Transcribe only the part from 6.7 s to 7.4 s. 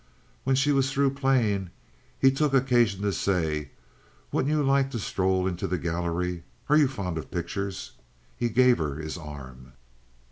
you fond of